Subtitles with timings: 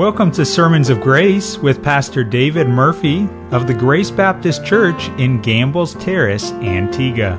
[0.00, 5.42] Welcome to Sermons of Grace with Pastor David Murphy of the Grace Baptist Church in
[5.42, 7.36] Gambles Terrace, Antigua.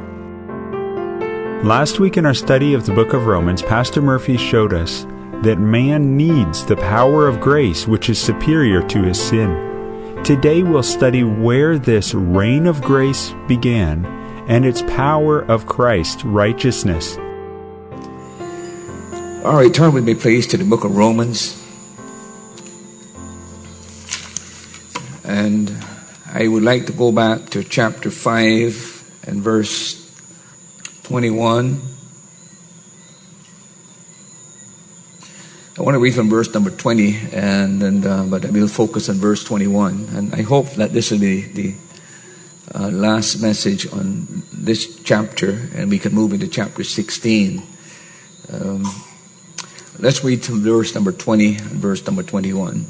[1.64, 5.08] Last week in our study of the book of Romans, Pastor Murphy showed us
[5.42, 10.22] that man needs the power of grace which is superior to his sin.
[10.24, 14.06] Today we'll study where this reign of grace began
[14.48, 17.18] and its power of Christ's righteousness.
[19.44, 21.61] All right, turn with me, please, to the book of Romans.
[26.34, 30.00] I would like to go back to chapter 5 and verse
[31.04, 31.82] 21.
[35.78, 39.10] I want to read from verse number 20, and, and uh, but I will focus
[39.10, 40.08] on verse 21.
[40.14, 41.76] And I hope that this will be the
[42.74, 47.62] uh, last message on this chapter, and we can move into chapter 16.
[48.54, 48.86] Um,
[50.00, 52.86] let's read from verse number 20 and verse number 21.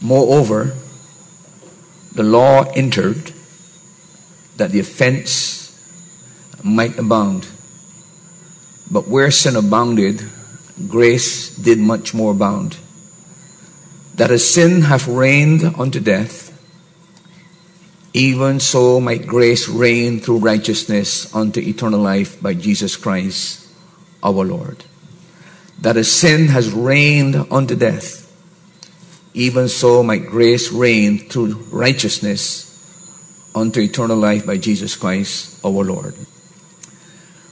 [0.00, 0.74] Moreover,
[2.12, 3.32] the law entered
[4.56, 5.60] that the offense
[6.62, 7.46] might abound.
[8.90, 10.28] But where sin abounded,
[10.88, 12.76] grace did much more abound.
[14.16, 16.48] That as sin hath reigned unto death,
[18.12, 23.68] even so might grace reign through righteousness unto eternal life by Jesus Christ
[24.22, 24.84] our Lord.
[25.80, 28.29] That as sin has reigned unto death,
[29.40, 32.66] even so might grace reign through righteousness
[33.54, 36.14] unto eternal life by Jesus Christ our Lord.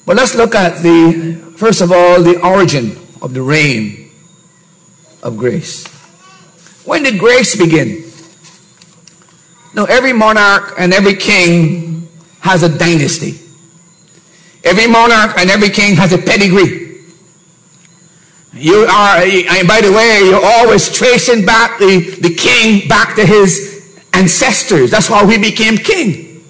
[0.05, 4.11] But let's look at the, first of all, the origin of the reign
[5.23, 5.87] of grace.
[6.85, 8.05] When did grace begin?
[9.75, 12.09] Now, every monarch and every king
[12.41, 13.41] has a dynasty.
[14.63, 16.88] Every monarch and every king has a pedigree.
[18.55, 23.27] You are, and by the way, you're always tracing back the, the king back to
[23.27, 24.91] his ancestors.
[24.91, 26.45] That's why we became king.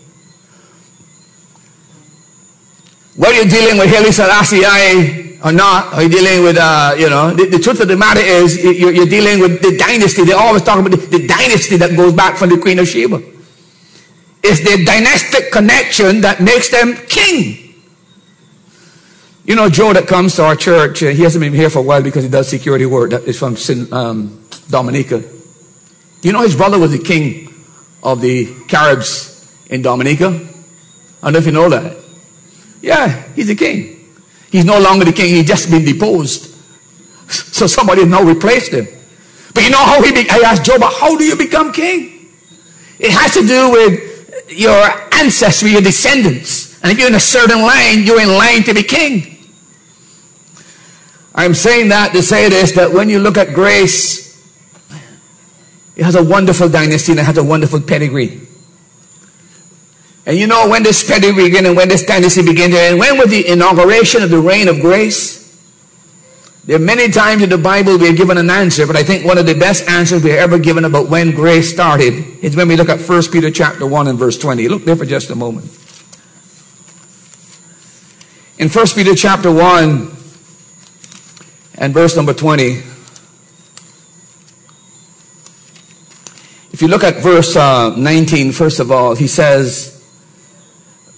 [3.17, 7.34] Whether you're dealing with Haile Selassie or not, or you're dealing with, uh, you know,
[7.34, 10.25] the, the, truth of the matter is you're, you're, dealing with the dynasty.
[10.25, 13.21] They always talk about the, the dynasty that goes back from the Queen of Sheba.
[14.43, 17.68] It's the dynastic connection that makes them king.
[19.49, 21.83] You know, Joe that comes to our church, uh, he hasn't been here for a
[21.83, 23.13] while because he does security work.
[23.13, 23.57] That is from
[23.95, 25.25] um, Dominica.
[26.21, 27.49] You know, his brother was the king
[28.03, 30.27] of the Caribs in Dominica.
[30.27, 31.97] I don't know if you know that.
[32.83, 34.11] Yeah, he's the king.
[34.51, 35.37] He's no longer the king.
[35.37, 36.55] He's just been deposed.
[37.29, 38.87] So somebody now replaced him.
[39.55, 42.29] But you know how he, be- I asked Job, how do you become king?
[42.99, 46.81] It has to do with your ancestry, your descendants.
[46.83, 49.38] And if you're in a certain line, you're in line to be king.
[51.38, 54.37] I'm saying that to say this, that when you look at grace,
[55.94, 58.41] it has a wonderful dynasty and it has a wonderful pedigree.
[60.26, 63.31] And you know when this pedigree began and when this dynasty began, and when was
[63.31, 65.38] the inauguration of the reign of grace?
[66.65, 69.25] There are many times in the Bible we are given an answer, but I think
[69.25, 72.66] one of the best answers we have ever given about when grace started is when
[72.66, 74.66] we look at 1 Peter chapter 1 and verse 20.
[74.69, 75.66] Look there for just a moment.
[78.59, 80.18] In 1 Peter chapter 1,
[81.78, 82.83] and verse number 20.
[86.72, 89.94] If you look at verse uh, 19, first of all, he says,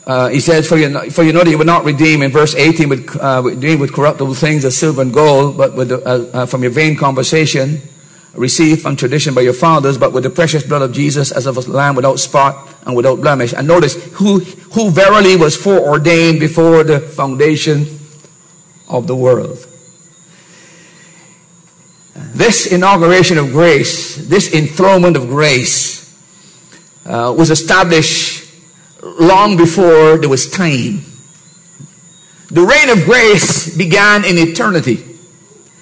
[0.06, 2.54] uh, he says, for you, for you know that you would not redeem, in verse
[2.54, 6.62] 18, with, uh, with corruptible things as silver and gold, but with uh, uh, from
[6.62, 7.80] your vain conversation,
[8.34, 11.56] received from tradition by your fathers, but with the precious blood of Jesus as of
[11.56, 13.52] a lamb without spot and without blemish.
[13.52, 17.98] And notice, who, who verily was foreordained before the foundation
[18.88, 19.66] of the world.
[22.40, 26.08] This inauguration of grace, this enthronement of grace,
[27.04, 28.50] uh, was established
[29.02, 31.04] long before there was time.
[32.50, 35.04] The reign of grace began in eternity.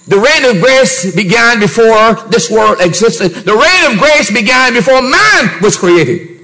[0.09, 3.29] The reign of grace began before this world existed.
[3.45, 6.41] The reign of grace began before man was created.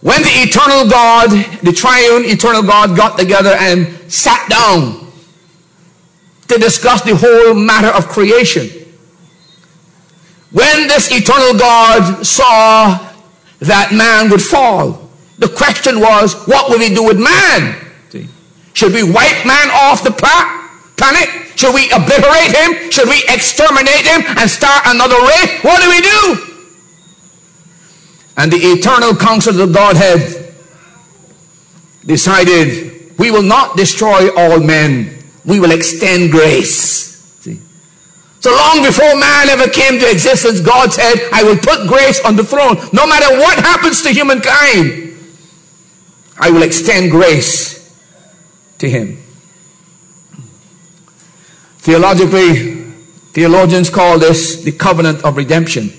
[0.00, 1.28] When the eternal God,
[1.60, 5.00] the triune eternal God got together and sat down
[6.50, 8.68] to discuss the whole matter of creation.
[10.52, 12.98] When this eternal God saw
[13.60, 17.76] that man would fall, the question was, what will he do with man?
[18.72, 21.28] Should we wipe man off the planet?
[21.56, 22.90] Should we obliterate him?
[22.90, 25.62] Should we exterminate him and start another race?
[25.62, 26.46] What do we do?
[28.36, 30.54] And the eternal council of the Godhead
[32.06, 37.09] decided we will not destroy all men we will extend grace.
[38.40, 42.36] So long before man ever came to existence, God said, I will put grace on
[42.36, 42.76] the throne.
[42.92, 45.14] No matter what happens to humankind,
[46.38, 47.94] I will extend grace
[48.78, 49.22] to him.
[51.78, 52.76] Theologically,
[53.32, 55.92] theologians call this the covenant of redemption.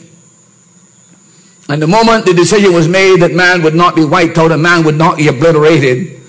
[1.69, 4.63] And the moment the decision was made that man would not be wiped out and
[4.63, 6.19] man would not be obliterated,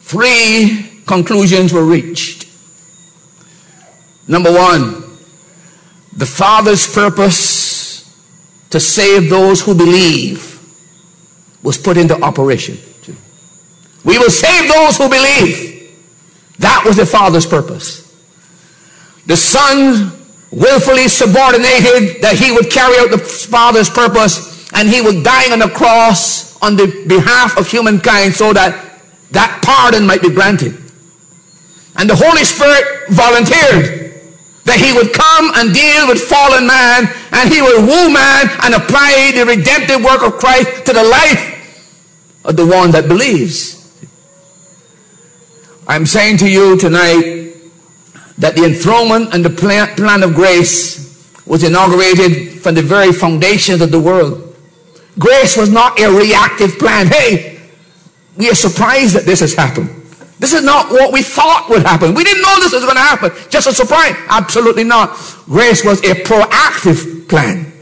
[0.00, 2.47] three conclusions were reached.
[4.28, 5.02] Number one,
[6.14, 8.04] the Father's purpose
[8.70, 10.60] to save those who believe
[11.62, 12.76] was put into operation.
[14.04, 15.96] We will save those who believe.
[16.58, 18.04] That was the Father's purpose.
[19.26, 20.12] The Son
[20.50, 25.58] willfully subordinated that he would carry out the Father's purpose and he would die on
[25.58, 30.76] the cross on the behalf of humankind so that that pardon might be granted.
[31.96, 34.07] And the Holy Spirit volunteered
[34.68, 38.76] that he would come and deal with fallen man and he would woo man and
[38.76, 41.56] apply the redemptive work of Christ to the life
[42.44, 43.78] of the one that believes.
[45.88, 47.54] I'm saying to you tonight
[48.36, 53.90] that the enthronement and the plan, of grace was inaugurated from the very foundations of
[53.90, 54.54] the world.
[55.18, 57.06] Grace was not a reactive plan.
[57.06, 57.58] Hey,
[58.36, 59.97] we are surprised that this has happened.
[60.38, 62.14] This is not what we thought would happen.
[62.14, 63.32] We didn't know this was going to happen.
[63.50, 64.14] Just a surprise.
[64.28, 65.10] Absolutely not.
[65.46, 67.72] Grace was a proactive plan.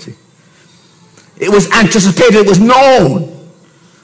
[1.39, 2.37] It was anticipated.
[2.37, 3.51] It was known.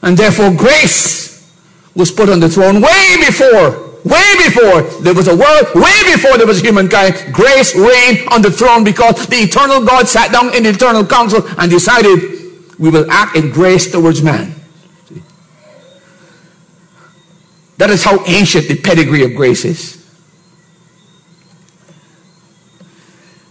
[0.02, 1.50] And therefore grace
[1.94, 6.36] was put on the throne way before way before there was a world, way before
[6.36, 10.64] there was humankind, grace reigned on the throne because the eternal God sat down in
[10.64, 12.18] the eternal council and decided
[12.78, 14.54] we will act in grace towards man.
[17.82, 20.08] That is how ancient the pedigree of grace is.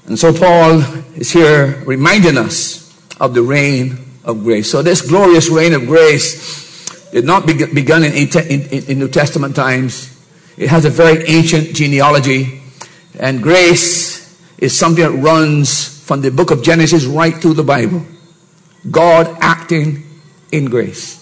[0.05, 0.79] And so Paul
[1.17, 4.71] is here reminding us of the reign of grace.
[4.71, 9.53] So this glorious reign of grace did not be begun in, in, in New Testament
[9.53, 10.17] times.
[10.55, 12.61] It has a very ancient genealogy.
[13.19, 18.05] And grace is something that runs from the book of Genesis right through the Bible.
[18.89, 20.03] God acting
[20.53, 21.20] in grace.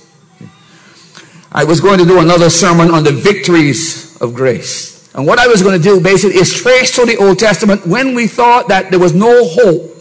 [1.52, 5.10] I was going to do another sermon on the victories of grace.
[5.16, 8.14] And what I was going to do basically is trace through the Old Testament when
[8.14, 9.96] we thought that there was no hope.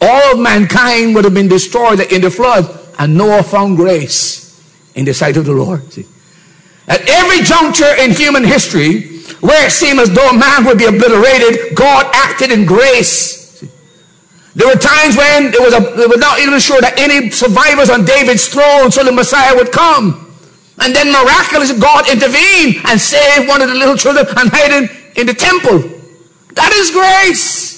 [0.00, 2.68] All of mankind would have been destroyed in the flood,
[2.98, 4.60] and Noah found grace
[4.94, 5.90] in the sight of the Lord.
[5.92, 6.06] See?
[6.88, 11.74] At every juncture in human history, where it seemed as though man would be obliterated,
[11.74, 13.62] God acted in grace.
[14.54, 18.48] There were times when it was, a, not even sure that any survivors on David's
[18.48, 20.21] throne so the Messiah would come.
[20.78, 24.96] And then miraculously God intervened and saved one of the little children and hid him
[25.16, 25.78] in the temple.
[26.54, 27.72] That is grace.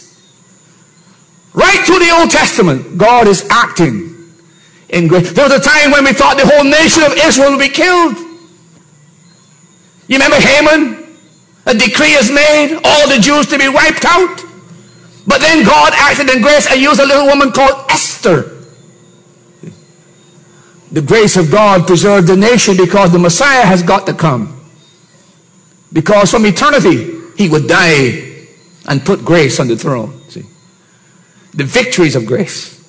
[1.52, 4.32] Right through the Old Testament, God is acting
[4.88, 5.32] in grace.
[5.32, 8.17] There was a time when we thought the whole nation of Israel would be killed.
[10.06, 11.05] You remember Haman?
[11.67, 14.44] A decree is made, all the Jews to be wiped out.
[15.26, 18.64] But then God acted in grace and used a little woman called Esther
[20.94, 24.61] the grace of God preserved the nation because the Messiah has got to come.
[25.93, 28.46] Because from eternity, he would die
[28.86, 30.20] and put grace on the throne.
[30.29, 30.44] See?
[31.53, 32.81] The victories of grace.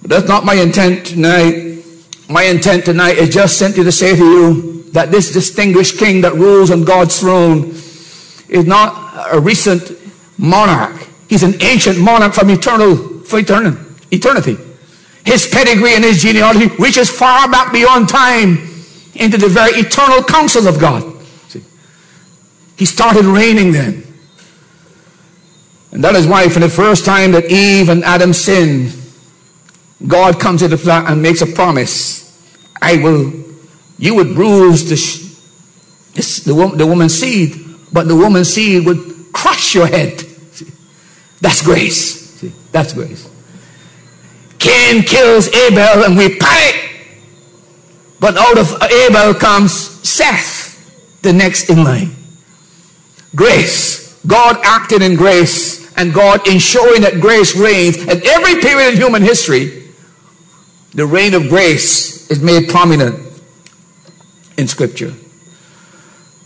[0.00, 1.82] But that's not my intent tonight.
[2.28, 6.34] My intent tonight is just simply to say to you that this distinguished king that
[6.34, 7.70] rules on God's throne
[8.48, 9.98] is not a recent
[10.38, 11.08] monarch.
[11.28, 14.69] He's an ancient monarch from eternal, for eternity.
[15.24, 18.58] His pedigree and his genealogy reaches far back beyond time
[19.14, 21.02] into the very eternal counsel of God.
[21.48, 21.62] See?
[22.76, 24.04] He started reigning then.
[25.92, 28.96] And that is why, for the first time that Eve and Adam sinned,
[30.06, 32.20] God comes into play and makes a promise.
[32.80, 33.32] I will,
[33.98, 34.96] you would bruise the,
[36.14, 37.56] the, the woman's seed,
[37.92, 40.20] but the woman's seed would crush your head.
[40.20, 40.70] See?
[41.40, 42.30] That's grace.
[42.36, 42.52] See?
[42.72, 43.29] That's grace.
[44.60, 46.90] Cain kills Abel and we panic.
[48.20, 49.72] But out of Abel comes
[50.08, 52.14] Seth, the next in line.
[53.34, 54.00] Grace.
[54.26, 59.22] God acted in grace and God ensuring that grace reigns at every period in human
[59.22, 59.88] history.
[60.92, 63.18] The reign of grace is made prominent
[64.58, 65.14] in scripture.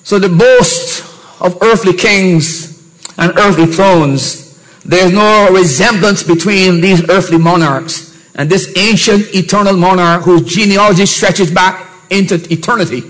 [0.04, 1.02] So the boast
[1.40, 2.80] of earthly kings
[3.18, 4.43] and earthly thrones
[4.84, 11.50] there's no resemblance between these earthly monarchs and this ancient eternal monarch whose genealogy stretches
[11.50, 13.02] back into eternity.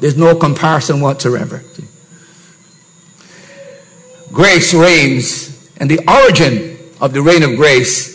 [0.00, 1.62] There's no comparison whatsoever.
[4.32, 8.12] Grace reigns and the origin of the reign of grace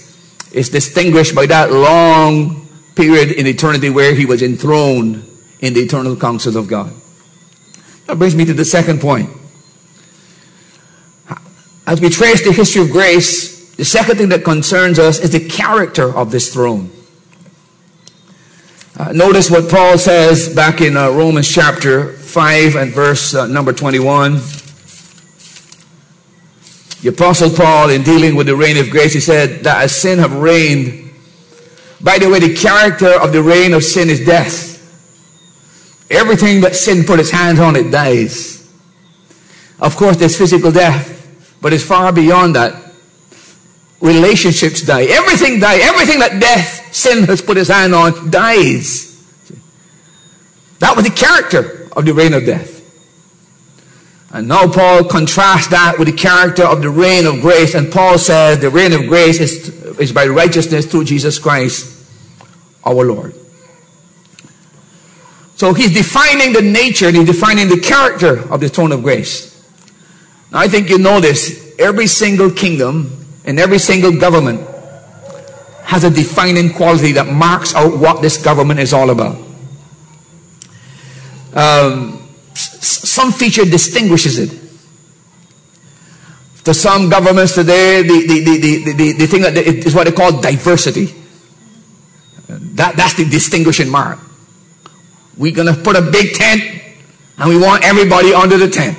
[0.51, 5.23] is distinguished by that long period in eternity where he was enthroned
[5.59, 6.91] in the eternal counsel of God.
[8.07, 9.29] That brings me to the second point.
[11.87, 15.47] As we trace the history of grace, the second thing that concerns us is the
[15.47, 16.91] character of this throne.
[18.97, 23.71] Uh, notice what Paul says back in uh, Romans chapter 5 and verse uh, number
[23.71, 24.33] 21.
[27.03, 30.19] The Apostle Paul, in dealing with the reign of grace, he said that as sin
[30.19, 31.09] have reigned,
[32.01, 34.75] by the way, the character of the reign of sin is death.
[36.11, 38.69] Everything that sin put its hands on, it dies.
[39.79, 41.16] Of course, there's physical death,
[41.61, 42.83] but it's far beyond that.
[43.99, 45.03] Relationships die.
[45.03, 45.81] Everything dies.
[45.81, 49.07] Everything that death, sin has put its hand on, dies.
[50.79, 52.77] That was the character of the reign of death.
[54.31, 57.73] And now Paul contrasts that with the character of the reign of grace.
[57.73, 62.05] And Paul says the reign of grace is, is by righteousness through Jesus Christ,
[62.85, 63.33] our Lord.
[65.55, 69.46] So he's defining the nature and he's defining the character of the throne of grace.
[70.51, 71.75] Now I think you know this.
[71.79, 74.61] Every single kingdom and every single government
[75.83, 79.37] has a defining quality that marks out what this government is all about.
[81.53, 84.59] Um, some feature distinguishes it.
[86.65, 90.41] To some governments today, the, the, the, the, the, thing that is what they call
[90.41, 91.05] diversity.
[92.49, 94.19] That, that's the distinguishing mark.
[95.37, 96.61] We're going to put a big tent
[97.37, 98.97] and we want everybody under the tent.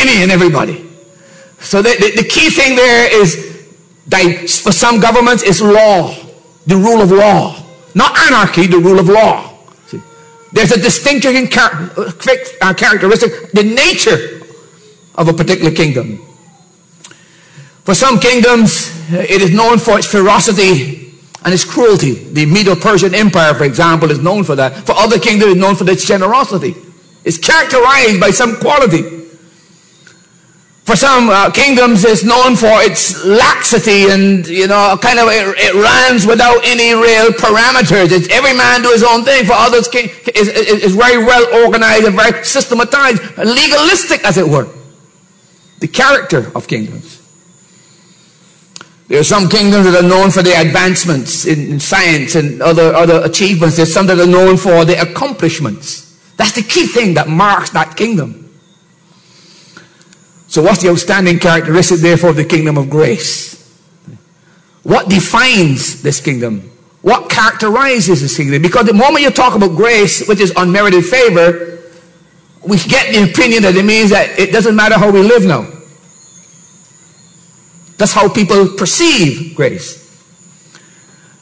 [0.00, 0.88] Any and everybody.
[1.60, 3.66] So the, the, the key thing there is,
[4.06, 6.14] that for some governments, is law.
[6.66, 7.62] The rule of law.
[7.94, 9.50] Not anarchy, the rule of law.
[10.52, 14.40] There's a distinguishing char- uh, characteristic, the nature
[15.14, 16.18] of a particular kingdom.
[17.84, 21.12] For some kingdoms, uh, it is known for its ferocity
[21.44, 22.14] and its cruelty.
[22.14, 24.86] The Medo-Persian Empire, for example, is known for that.
[24.86, 26.74] For other kingdoms, it's known for its generosity.
[27.24, 29.29] It's characterized by some quality.
[30.90, 35.46] For some uh, kingdoms, it's known for its laxity and, you know, kind of it,
[35.56, 38.10] it runs without any real parameters.
[38.10, 39.46] It's every man do his own thing.
[39.46, 44.66] For others, it's, it's very well organized and very systematized, legalistic, as it were.
[45.78, 47.22] The character of kingdoms.
[49.06, 53.22] There are some kingdoms that are known for their advancements in science and other, other
[53.22, 53.76] achievements.
[53.76, 56.18] There's some that are known for their accomplishments.
[56.36, 58.39] That's the key thing that marks that kingdom.
[60.50, 63.56] So what's the outstanding characteristic therefore of the kingdom of grace?
[64.82, 66.72] What defines this kingdom?
[67.02, 68.60] What characterizes this kingdom?
[68.60, 71.78] Because the moment you talk about grace, which is unmerited favor,
[72.66, 75.68] we get the opinion that it means that it doesn't matter how we live now.
[77.96, 80.00] That's how people perceive grace.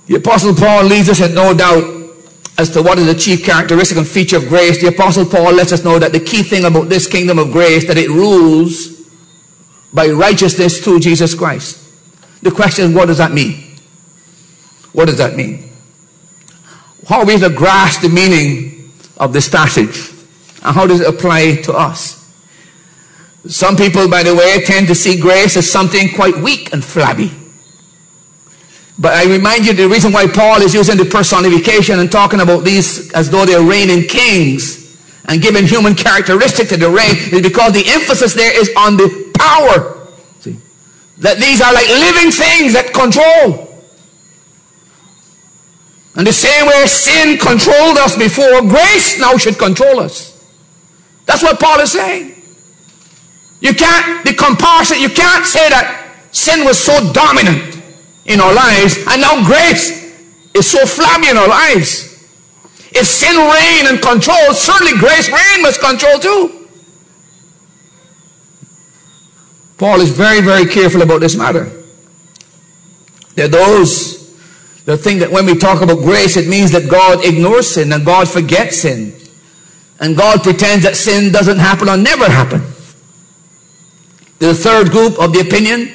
[0.07, 2.13] The Apostle Paul leads us in no doubt
[2.59, 4.83] as to what is the chief characteristic and feature of grace.
[4.83, 7.87] The Apostle Paul lets us know that the key thing about this kingdom of grace,
[7.87, 8.98] that it rules
[9.93, 11.85] by righteousness through Jesus Christ.
[12.43, 13.77] The question is, what does that mean?
[14.93, 15.71] What does that mean?
[17.07, 20.11] How are we to grasp the meaning of this passage?
[20.63, 22.19] And how does it apply to us?
[23.47, 27.33] Some people, by the way, tend to see grace as something quite weak and flabby.
[28.99, 32.65] But I remind you the reason why Paul is using the personification and talking about
[32.65, 37.73] these as though they're reigning kings and giving human characteristic to the reign is because
[37.73, 40.07] the emphasis there is on the power.
[40.41, 40.57] See?
[41.19, 43.69] That these are like living things that control.
[46.17, 50.35] And the same way sin controlled us before, grace now should control us.
[51.27, 52.35] That's what Paul is saying.
[53.61, 57.83] You can't, the comparison, you can't say that sin was so dominant
[58.27, 60.15] in our lives and now grace
[60.55, 62.09] is so flabby in our lives.
[62.91, 66.58] If sin reigned and controlled, certainly grace reign must control too.
[69.79, 71.73] Paul is very, very careful about this matter.
[73.35, 74.19] There are those
[74.85, 78.05] that think that when we talk about grace, it means that God ignores sin and
[78.05, 79.15] God forgets sin.
[80.01, 82.61] And God pretends that sin doesn't happen or never happen.
[84.39, 85.93] The third group of the opinion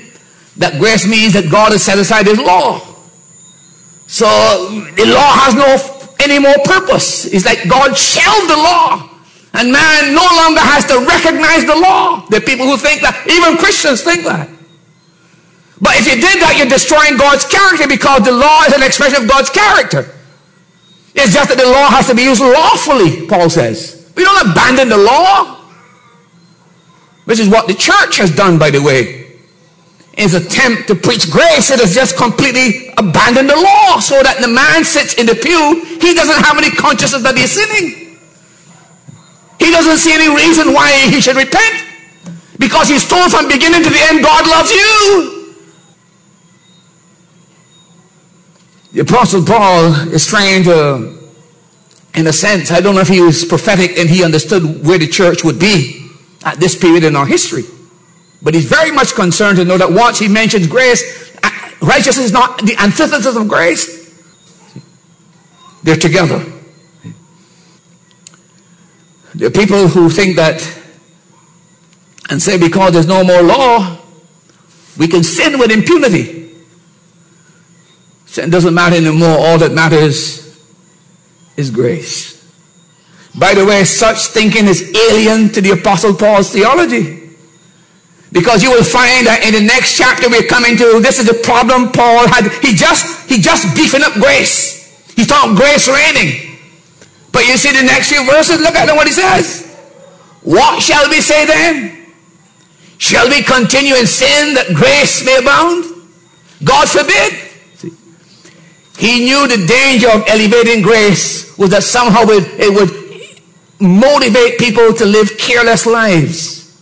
[0.57, 2.81] that grace means that God has set aside his law.
[4.07, 4.25] So
[4.95, 7.25] the law has no any more purpose.
[7.25, 9.09] It's like God shelved the law.
[9.53, 12.25] And man no longer has to recognize the law.
[12.25, 13.13] Are people who think that.
[13.29, 14.50] Even Christians think that.
[15.79, 19.24] But if you did that, you're destroying God's character because the law is an expression
[19.24, 20.10] of God's character.
[21.13, 24.12] It's just that the law has to be used lawfully, Paul says.
[24.15, 25.62] We don't abandon the law.
[27.25, 29.24] Which is what the church has done, by the way.
[30.17, 34.38] in his attempt to preach grace, it has just completely abandoned the law so that
[34.41, 38.02] the man sits in the pew, he doesn't have any consciousness that he's sinning.
[39.63, 41.86] He doesn't see any reason why he should repent.
[42.60, 45.55] Because he's told from beginning to the end, God loves you.
[48.91, 51.17] The Apostle Paul is trying to,
[52.13, 55.08] in a sense, I don't know if he was prophetic and he understood where the
[55.08, 56.12] church would be
[56.43, 57.63] at this period in our history.
[58.41, 61.50] But he's very much concerned to know that once he mentions grace, uh,
[61.82, 64.13] righteousness is not the antithesis of grace.
[65.84, 66.46] They're together.
[69.35, 70.61] There are people who think that
[72.29, 73.97] and say because there's no more law,
[74.97, 76.51] we can sin with impunity.
[78.25, 79.37] Sin doesn't matter anymore.
[79.37, 80.57] All that matters
[81.57, 82.33] is grace.
[83.35, 87.21] By the way, such thinking is alien to the Apostle Paul's theology.
[88.31, 91.37] Because you will find that in the next chapter we're coming to, this is the
[91.45, 92.51] problem Paul had.
[92.63, 94.89] He just, he just beefing up grace.
[95.15, 96.52] He's talking grace reigning.
[97.33, 99.75] But you see the next few verses, look at what he says.
[100.43, 102.05] What shall we say then?
[102.99, 105.83] Shall we continue in sin that grace may abound?
[106.63, 107.33] God forbid.
[107.75, 107.91] See,
[108.97, 113.03] he knew the danger of elevating grace was that somehow it, it would
[113.81, 116.79] motivate people to live careless lives.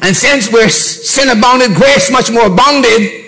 [0.00, 3.24] And since where sin abounded, grace much more abounded,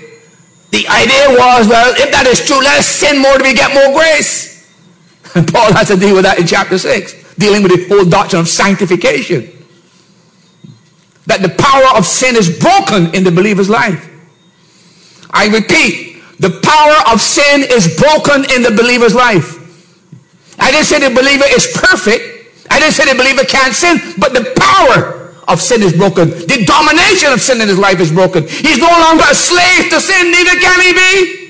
[0.71, 3.95] the idea was, well, if that is true, let us sin more to get more
[3.95, 4.56] grace.
[5.37, 8.40] And Paul has to deal with that in chapter 6, dealing with the whole doctrine
[8.40, 9.52] of sanctification
[11.26, 14.09] that the power of sin is broken in the believer's life.
[15.31, 19.59] I repeat, the power of sin is broken in the believer's life.
[20.59, 22.23] I didn't say the believer is perfect.
[22.71, 26.31] I didn't say the believer can't sin, but the power of sin is broken.
[26.31, 28.47] The domination of sin in his life is broken.
[28.47, 31.46] He's no longer a slave to sin, neither can he be.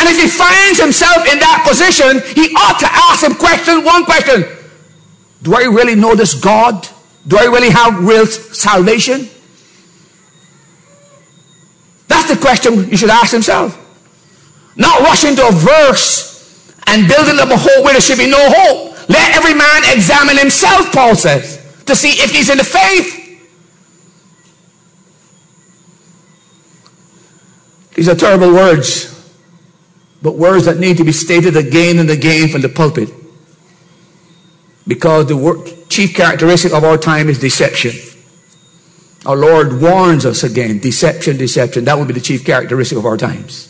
[0.00, 4.04] And if he finds himself in that position, he ought to ask him question, one
[4.04, 4.44] question.
[5.42, 6.88] Do I really know this God?
[7.28, 9.28] Do I really have real salvation?
[12.08, 13.76] That's the question you should ask himself.
[14.74, 18.40] Not rush into a verse and building up a hope where there should be no
[18.40, 19.08] hope.
[19.08, 23.18] Let every man examine himself, Paul says, to see if he's in the faith.
[27.96, 29.19] These are terrible words,
[30.22, 33.08] but words that need to be stated again and again from the pulpit.
[34.86, 37.92] Because the chief characteristic of our time is deception.
[39.26, 41.84] Our Lord warns us again deception, deception.
[41.84, 43.66] That would be the chief characteristic of our times.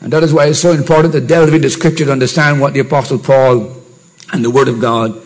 [0.00, 2.80] And that is why it's so important to delve into Scripture to understand what the
[2.80, 3.76] Apostle Paul
[4.32, 5.20] and the Word of God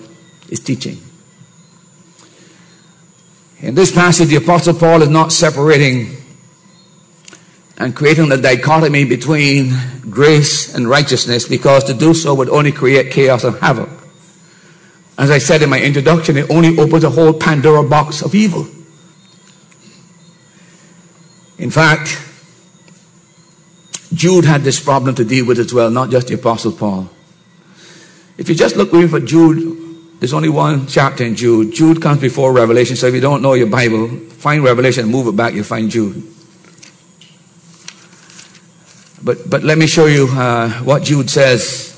[0.48, 0.98] is teaching.
[3.60, 6.17] In this passage, the Apostle Paul is not separating
[7.78, 9.72] and creating a dichotomy between
[10.10, 13.88] grace and righteousness because to do so would only create chaos and havoc.
[15.16, 18.66] As I said in my introduction, it only opens a whole Pandora box of evil.
[21.58, 22.20] In fact,
[24.12, 27.08] Jude had this problem to deal with as well, not just the Apostle Paul.
[28.36, 31.74] If you just look for Jude, there's only one chapter in Jude.
[31.74, 35.28] Jude comes before Revelation, so if you don't know your Bible, find Revelation and move
[35.28, 36.37] it back, you'll find Jude.
[39.22, 41.94] But, but let me show you uh, what Jude says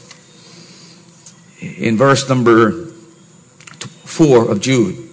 [1.60, 2.86] in verse number
[4.04, 5.08] 4 of Jude.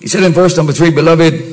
[0.00, 1.52] He said in verse number 3, Beloved,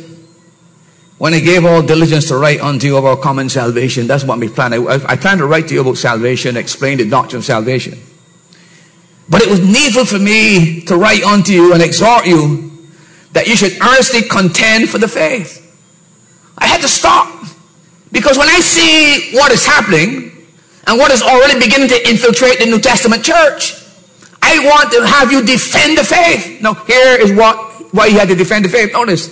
[1.20, 4.48] when I gave all diligence to write unto you our common salvation, that's what we
[4.48, 4.74] plan.
[4.74, 8.00] I, I plan to write to you about salvation, explain the doctrine of salvation.
[9.28, 12.88] But it was needful for me to write unto you and exhort you
[13.34, 15.69] that you should earnestly contend for the faith.
[16.60, 17.46] I had to stop.
[18.12, 20.30] Because when I see what is happening,
[20.90, 23.76] and what is already beginning to infiltrate the New Testament church.
[24.42, 26.62] I want to have you defend the faith.
[26.62, 28.92] Now, here is what why you had to defend the faith.
[28.94, 29.28] Notice.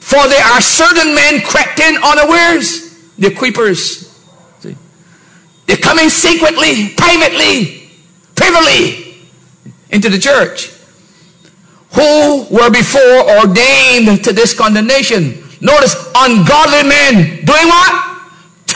[0.00, 2.98] For there are certain men crept in unawares.
[3.18, 4.08] They're creepers.
[4.58, 4.76] See?
[5.66, 7.90] They're coming secretly, privately,
[8.34, 9.16] privily
[9.90, 10.72] into the church.
[11.94, 15.45] Who were before ordained to this condemnation.
[15.66, 18.06] Notice, ungodly men doing what?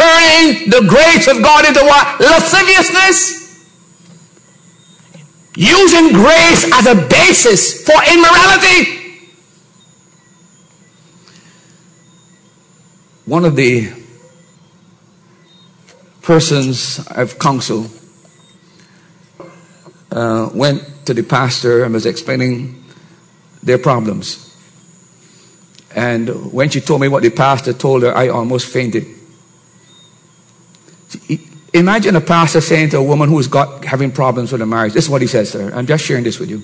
[0.01, 2.21] turning the grace of God into what?
[2.21, 3.39] Lasciviousness.
[5.57, 9.29] Using grace as a basis for immorality.
[13.27, 13.93] One of the
[16.23, 17.91] persons I've counseled
[20.11, 22.83] uh, went to the pastor and was explaining
[23.63, 24.50] their problems.
[25.95, 29.07] And when she told me what the pastor told her, I almost fainted.
[31.73, 34.93] Imagine a pastor saying to a woman who's got having problems with her marriage.
[34.93, 35.75] This is what he says to her.
[35.75, 36.63] I'm just sharing this with you.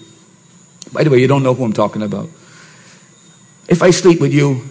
[0.93, 2.29] By the way, you don't know who I'm talking about.
[3.69, 4.63] If I sleep with you,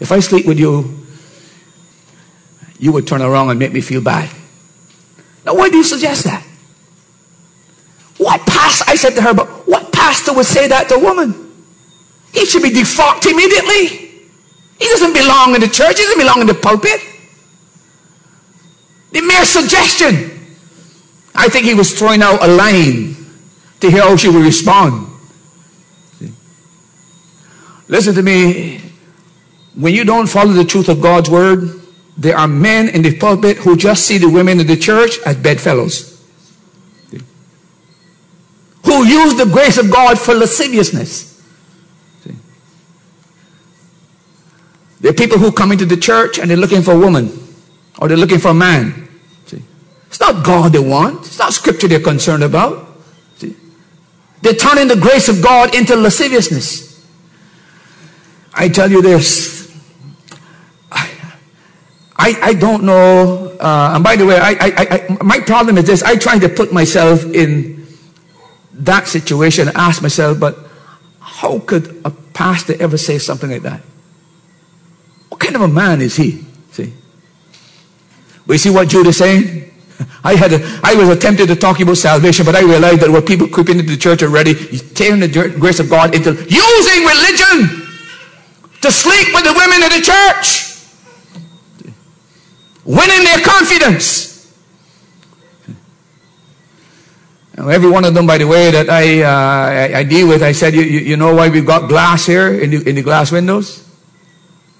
[0.00, 1.06] if I sleep with you,
[2.78, 4.30] you would turn around and make me feel bad.
[5.44, 6.44] Now, why do you suggest that?
[8.18, 11.45] What pastor, I said to her, but what pastor would say that to a woman?
[12.36, 14.10] He should be defunct immediately.
[14.78, 17.00] He doesn't belong in the church, he doesn't belong in the pulpit.
[19.10, 20.32] The mere suggestion.
[21.34, 23.16] I think he was throwing out a line
[23.80, 25.10] to hear how she would respond.
[27.88, 28.82] Listen to me.
[29.74, 31.80] When you don't follow the truth of God's word,
[32.18, 35.36] there are men in the pulpit who just see the women in the church as
[35.36, 36.22] bedfellows.
[38.84, 41.35] Who use the grace of God for lasciviousness.
[45.06, 47.30] There are people who come into the church and they're looking for a woman
[48.00, 49.08] or they're looking for a man.
[49.44, 49.62] See?
[50.08, 51.24] It's not God they want.
[51.24, 52.88] It's not scripture they're concerned about.
[53.36, 53.54] See?
[54.42, 57.06] They're turning the grace of God into lasciviousness.
[58.52, 59.72] I tell you this.
[60.90, 61.14] I,
[62.18, 63.56] I, don't know.
[63.60, 66.02] Uh, and by the way, I, I, I, my problem is this.
[66.02, 67.86] I try to put myself in
[68.72, 70.58] that situation and ask myself, but
[71.20, 73.82] how could a pastor ever say something like that?
[75.36, 76.46] What kind of a man is he?
[76.72, 76.94] See?
[78.48, 79.70] You see what Jude is saying?
[80.24, 83.20] I had a, I was attempted to talk about salvation, but I realized that were
[83.20, 84.54] people creeping into the church already,
[84.94, 87.86] tearing the grace of God into using religion
[88.80, 90.72] to sleep with the women in the church,
[92.86, 94.56] winning their confidence.
[97.58, 100.52] Every one of them, by the way, that I, uh, I, I, deal with, I
[100.52, 103.30] said, you, you, you, know why we've got glass here in the, in the glass
[103.30, 103.85] windows?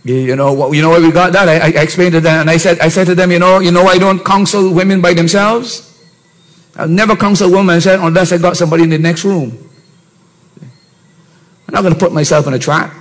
[0.06, 1.48] You, know, you know why we got that?
[1.48, 3.72] I, I explained to them, and I said, I said to them, you know, you
[3.72, 5.82] know I don't counsel women by themselves?
[6.76, 9.58] I'll never counsel a woman said, unless I got somebody in the next room.
[10.62, 12.94] I'm not going to put myself in a trap.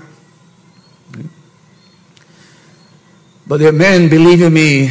[3.46, 4.90] But their men, believe in me,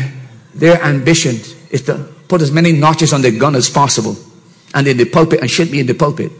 [0.55, 1.35] their ambition
[1.71, 4.17] is to put as many notches on their gun as possible.
[4.73, 6.31] And in the pulpit and should me in the pulpit.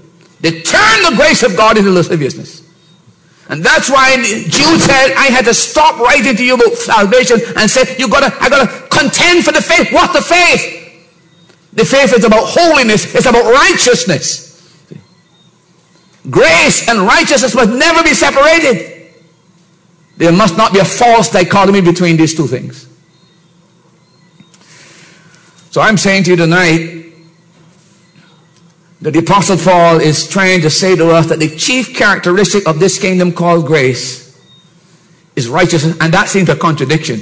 [0.41, 2.64] They turn the grace of God into lasciviousness.
[3.49, 7.71] And that's why Jude said, I had to stop writing to you about salvation and
[7.71, 9.93] said, you gotta, I gotta contend for the faith.
[9.93, 10.81] What the faith?
[11.75, 13.15] The faith is about holiness.
[13.15, 14.55] It's about righteousness.
[16.31, 19.13] Grace and righteousness must never be separated.
[20.17, 22.89] There must not be a false dichotomy between these two things.
[25.71, 26.94] So I'm saying to you tonight
[29.05, 32.81] that the Apostle Paul is trying to say to us that the chief characteristic of
[32.81, 34.35] this kingdom called grace
[35.37, 37.21] is righteousness, and that seems a contradiction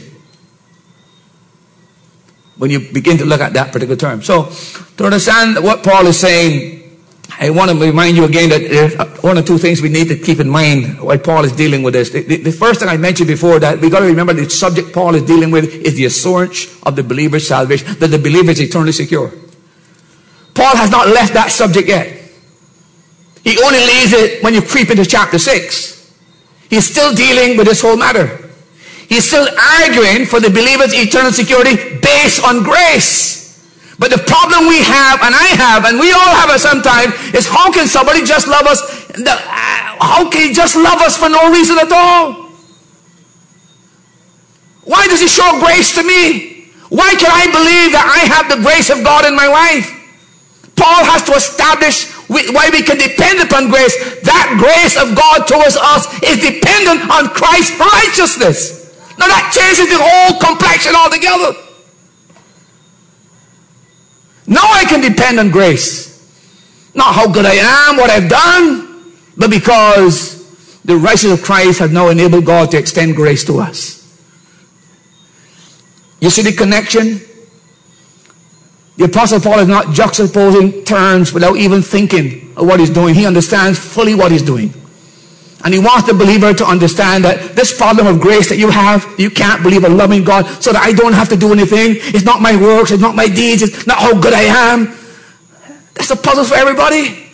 [2.57, 4.23] when you begin to look at that particular term.
[4.23, 4.45] So,
[4.97, 7.01] to understand what Paul is saying,
[7.41, 10.17] I want to remind you again that there's one or two things we need to
[10.17, 12.11] keep in mind while Paul is dealing with this.
[12.11, 14.93] The, the, the first thing I mentioned before that we got to remember the subject
[14.93, 18.61] Paul is dealing with is the assurance of the believer's salvation, that the believer is
[18.61, 19.33] eternally secure.
[20.63, 22.07] Paul has not left that subject yet.
[23.43, 26.15] He only leaves it when you creep into chapter 6.
[26.71, 28.39] He's still dealing with this whole matter.
[29.11, 29.43] He's still
[29.83, 33.43] arguing for the believer's eternal security based on grace.
[33.99, 37.49] But the problem we have, and I have, and we all have it sometimes, is
[37.49, 38.79] how can somebody just love us?
[39.19, 39.35] Uh,
[39.99, 42.55] how can he just love us for no reason at all?
[44.87, 46.71] Why does he show grace to me?
[46.89, 49.99] Why can I believe that I have the grace of God in my life?
[50.83, 53.95] Paul has to establish why we can depend upon grace.
[54.27, 58.91] That grace of God towards us is dependent on Christ's righteousness.
[59.15, 61.55] Now that changes the whole complexion altogether.
[64.49, 66.11] Now I can depend on grace.
[66.97, 70.43] Not how good I am, what I've done, but because
[70.83, 74.03] the righteousness of Christ has now enabled God to extend grace to us.
[76.19, 77.21] You see the connection?
[78.97, 83.15] The Apostle Paul is not juxtaposing terms without even thinking of what he's doing.
[83.15, 84.73] He understands fully what he's doing.
[85.65, 89.07] And he wants the believer to understand that this problem of grace that you have,
[89.17, 91.97] you can't believe a loving God so that I don't have to do anything.
[92.13, 94.99] It's not my works, it's not my deeds, it's not how good I am.
[95.95, 97.31] That's a puzzle for everybody.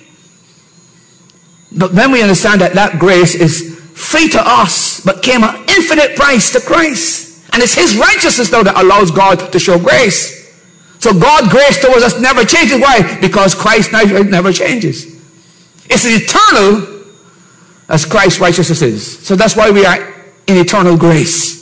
[1.72, 6.14] But then we understand that that grace is free to us, but came at infinite
[6.14, 7.42] price to Christ.
[7.52, 10.37] And it's his righteousness though, that allows God to show grace.
[11.00, 12.80] So God's grace towards us never changes.
[12.80, 13.18] Why?
[13.20, 15.16] Because Christ never changes.
[15.90, 17.04] It's eternal
[17.88, 19.18] as Christ's righteousness is.
[19.20, 19.96] So that's why we are
[20.46, 21.56] in eternal grace.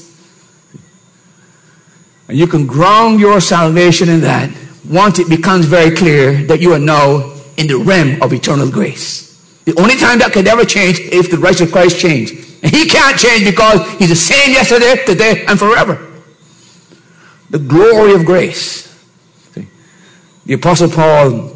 [2.29, 4.51] And you can ground your salvation in that
[4.89, 9.25] once it becomes very clear that you are now in the realm of eternal grace.
[9.65, 12.35] The only time that could ever change if the righteousness of Christ changed.
[12.63, 16.01] And he can't change because he's the same yesterday, today, and forever.
[17.51, 18.87] The glory of grace.
[20.47, 21.51] The Apostle Paul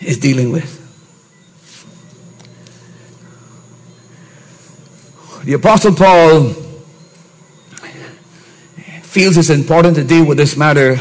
[0.00, 0.78] is dealing with.
[5.42, 6.52] The Apostle Paul
[9.02, 10.98] feels it's important to deal with this matter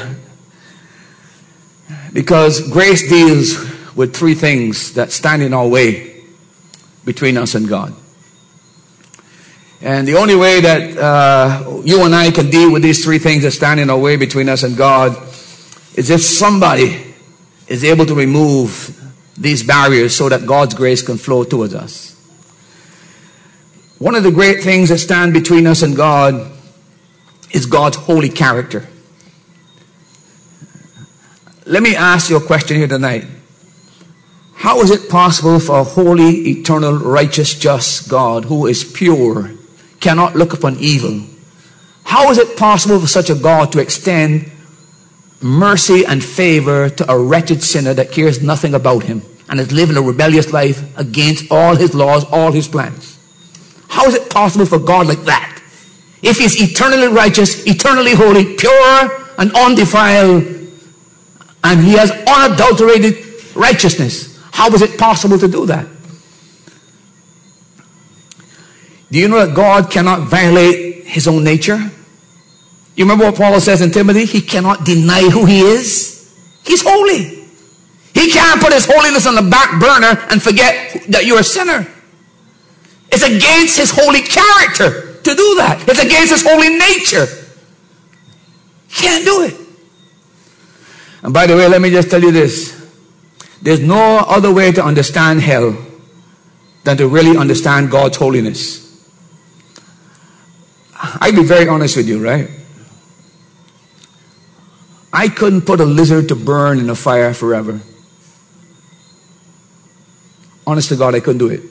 [2.13, 3.57] because grace deals
[3.93, 6.23] with three things that stand in our way
[7.03, 7.93] between us and God.
[9.81, 13.43] And the only way that uh, you and I can deal with these three things
[13.43, 15.27] that stand in our way between us and God
[15.95, 17.13] is if somebody
[17.67, 18.97] is able to remove
[19.37, 22.15] these barriers so that God's grace can flow towards us.
[23.97, 26.51] One of the great things that stand between us and God
[27.51, 28.87] is God's holy character.
[31.65, 33.25] Let me ask you a question here tonight.
[34.55, 39.51] How is it possible for a holy, eternal, righteous, just God who is pure,
[39.99, 41.21] cannot look upon evil?
[42.03, 44.51] How is it possible for such a God to extend
[45.41, 49.97] mercy and favor to a wretched sinner that cares nothing about him and is living
[49.97, 53.17] a rebellious life against all his laws, all his plans?
[53.89, 55.61] How is it possible for God like that?
[56.21, 60.43] If he's eternally righteous, eternally holy, pure and undefiled,
[61.63, 65.87] and he has unadulterated righteousness, how is it possible to do that?
[69.11, 71.91] Do you know that God cannot violate his own nature?
[72.95, 74.25] You remember what Paul says in Timothy?
[74.25, 76.33] He cannot deny who he is.
[76.63, 77.41] He's holy.
[78.13, 81.87] He can't put his holiness on the back burner and forget that you're a sinner.
[83.11, 85.83] It's against his holy character to do that.
[85.87, 87.25] It's against his holy nature.
[88.87, 89.55] He can't do it.
[91.23, 92.77] And by the way, let me just tell you this.
[93.61, 95.77] There's no other way to understand hell
[96.83, 98.81] than to really understand God's holiness.
[100.95, 102.49] I'll be very honest with you, right?
[105.13, 107.81] I couldn't put a lizard to burn in a fire forever.
[110.65, 111.61] Honest to God, I couldn't do it.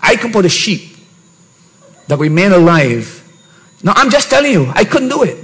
[0.00, 0.96] I could put a sheep
[2.08, 3.18] that remain alive.
[3.82, 5.36] No, I'm just telling you, I couldn't do it.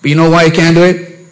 [0.00, 1.26] But you know why I can't do it?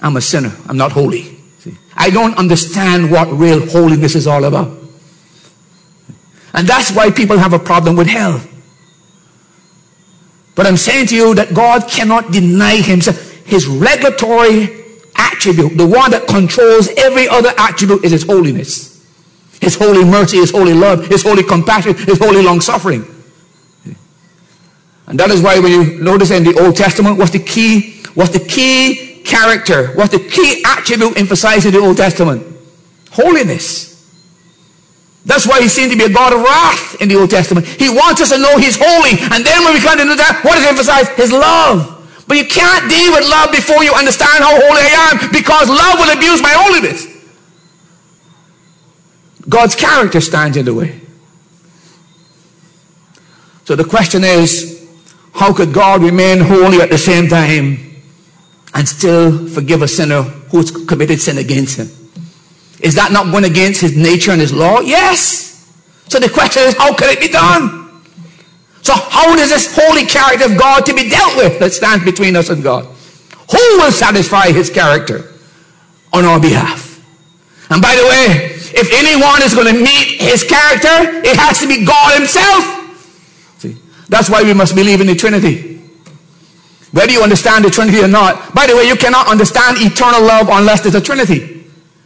[0.00, 0.52] I'm a sinner.
[0.66, 1.38] I'm not holy.
[1.58, 1.76] See?
[1.94, 4.78] I don't understand what real holiness is all about.
[6.54, 8.40] And that's why people have a problem with hell.
[10.54, 13.31] But I'm saying to you that God cannot deny himself.
[13.52, 14.82] His regulatory
[15.14, 18.92] attribute, the one that controls every other attribute, is his holiness.
[19.60, 23.04] His holy mercy, His holy love, His holy compassion, His holy long suffering.
[25.06, 28.30] And that is why when you notice in the Old Testament, what's the key, what's
[28.30, 32.42] the key character, what's the key attribute emphasized in the Old Testament?
[33.10, 33.92] Holiness.
[35.26, 37.66] That's why he seemed to be a God of wrath in the Old Testament.
[37.66, 39.20] He wants us to know he's holy.
[39.20, 41.10] And then when we come into that, what is emphasized?
[41.10, 42.01] His love.
[42.32, 45.98] But you can't deal with love before you understand how holy I am because love
[45.98, 47.06] will abuse my holiness.
[49.46, 50.98] God's character stands in the way.
[53.66, 54.88] So the question is,
[55.34, 58.00] how could God remain holy at the same time
[58.72, 61.88] and still forgive a sinner who's committed sin against him?
[62.80, 64.80] Is that not going against his nature and his law?
[64.80, 65.70] Yes.
[66.08, 67.81] So the question is, how can it be done?
[68.82, 72.36] So how does this holy character of God to be dealt with that stands between
[72.36, 72.84] us and God?
[72.84, 75.32] Who will satisfy his character
[76.12, 76.98] on our behalf?
[77.70, 81.68] And by the way, if anyone is going to meet his character, it has to
[81.68, 82.64] be God himself.
[83.58, 83.76] See,
[84.08, 85.80] that's why we must believe in the Trinity.
[86.90, 88.54] Whether you understand the Trinity or not.
[88.54, 91.64] By the way, you cannot understand eternal love unless there's a Trinity.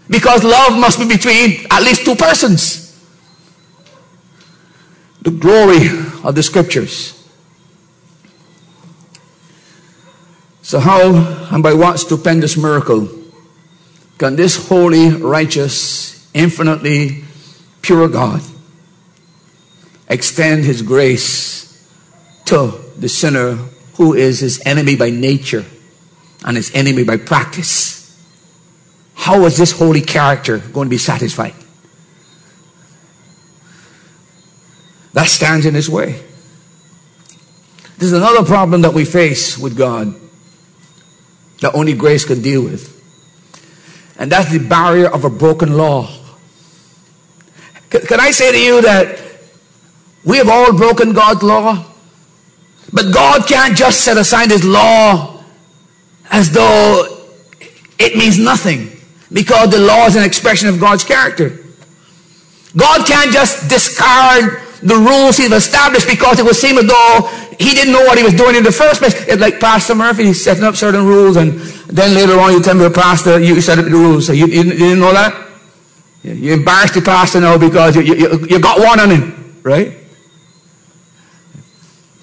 [0.09, 2.86] Because love must be between at least two persons.
[5.27, 5.89] The glory
[6.23, 7.13] of the scriptures.
[10.63, 13.09] So how and by what stupendous miracle
[14.19, 17.25] can this holy, righteous, infinitely
[17.83, 18.41] pure God
[20.09, 21.85] extend his grace
[22.45, 23.57] to the sinner
[23.95, 25.65] who is his enemy by nature
[26.45, 28.17] and his enemy by practice.
[29.17, 31.66] How is this holy character going to be satisfied?
[35.17, 36.21] That stands in his way.
[37.97, 40.15] There's another problem that we face with God
[41.63, 42.93] that only grace can deal with.
[44.19, 46.11] And that's the barrier of a broken law.
[47.89, 49.19] Can I say to you that
[50.23, 51.83] we have all broken God's law?
[52.93, 55.43] But God can't just set aside His law
[56.31, 57.25] as though
[57.99, 58.91] it means nothing
[59.33, 61.59] because the law is an expression of God's character.
[62.77, 67.75] God can't just discard the rules He's established because it would seem as though He
[67.75, 69.15] didn't know what He was doing in the first place.
[69.27, 72.85] It's like Pastor Murphy setting up certain rules and then later on you tell me,
[72.85, 74.27] the Pastor, you set up the rules.
[74.27, 75.47] So you, you, you didn't know that?
[76.35, 79.97] You embarrassed the pastor now because you, you, you got one on him, right?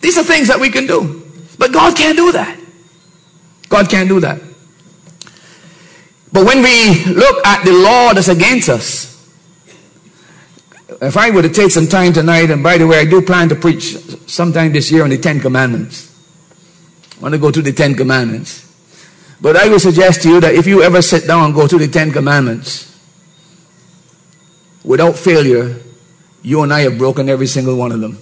[0.02, 1.23] These are things that we can do.
[1.58, 2.60] But God can't do that.
[3.69, 4.41] God can't do that.
[6.34, 9.12] But when we look at the law that's against us,
[11.07, 13.49] if I were to take some time tonight, and by the way, I do plan
[13.49, 13.95] to preach
[14.27, 16.09] sometime this year on the Ten Commandments.
[17.17, 18.61] I want to go through the Ten Commandments.
[19.41, 21.79] But I would suggest to you that if you ever sit down and go through
[21.79, 22.97] the Ten Commandments,
[24.83, 25.77] without failure,
[26.41, 28.17] you and I have broken every single one of them.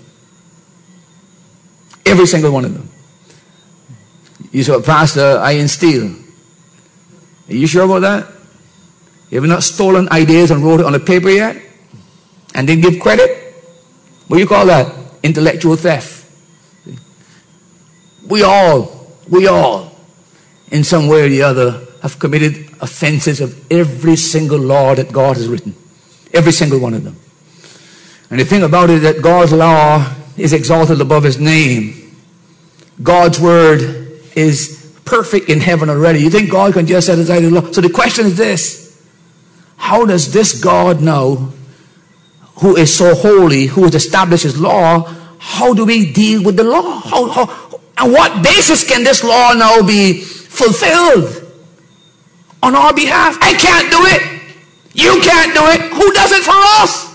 [2.05, 2.89] Every single one of them.
[4.51, 6.15] You said, Pastor, I instill.
[7.49, 8.27] Are you sure about that?
[9.29, 11.61] You have not stolen ideas and wrote it on a paper yet?
[12.53, 13.53] And didn't give credit?
[14.27, 14.93] What do you call that?
[15.23, 16.25] Intellectual theft.
[18.27, 19.95] We all, we all,
[20.71, 25.37] in some way or the other, have committed offenses of every single law that God
[25.37, 25.75] has written.
[26.33, 27.17] Every single one of them.
[28.29, 32.15] And the thing about it that God's law is exalted above his name.
[33.03, 33.81] God's word
[34.35, 36.19] is perfect in heaven already.
[36.19, 37.69] You think God can just set aside his law?
[37.71, 38.81] So the question is this.
[39.75, 41.51] How does this God know
[42.55, 45.03] who is so holy, who has established his law,
[45.39, 46.99] how do we deal with the law?
[46.99, 51.51] How, how, on what basis can this law now be fulfilled
[52.61, 53.37] on our behalf?
[53.41, 54.41] I can't do it.
[54.93, 55.81] You can't do it.
[55.93, 57.11] Who does it for us?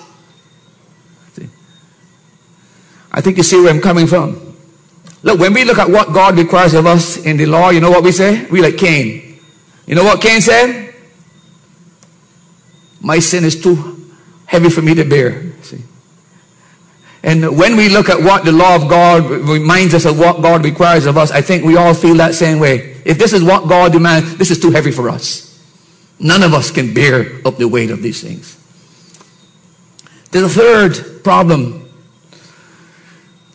[3.12, 4.56] I think you see where I'm coming from.
[5.22, 7.90] Look, when we look at what God requires of us in the law, you know
[7.90, 8.46] what we say?
[8.46, 9.38] We like Cain.
[9.86, 10.94] You know what Cain said?
[13.00, 13.95] My sin is too
[14.46, 15.52] heavy for me to bear.
[15.62, 15.82] See?
[17.22, 20.64] And when we look at what the law of God reminds us of what God
[20.64, 22.96] requires of us, I think we all feel that same way.
[23.04, 25.60] If this is what God demands, this is too heavy for us.
[26.20, 28.56] None of us can bear up the weight of these things.
[30.30, 31.90] There's a third problem.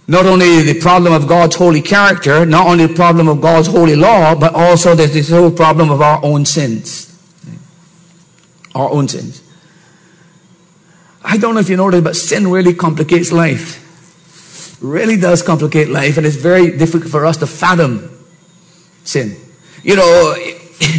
[0.07, 3.95] Not only the problem of God's holy character, not only the problem of God's holy
[3.95, 7.07] law, but also there's this whole problem of our own sins.
[8.75, 9.41] Our own sins.
[11.31, 13.79] I don't know if you know this, but sin really complicates life.
[14.81, 18.25] Really does complicate life, and it's very difficult for us to fathom
[19.05, 19.37] sin.
[19.81, 20.35] You know,